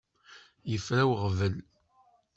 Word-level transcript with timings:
Yefra 0.71 1.03
weɣbel. 1.09 1.55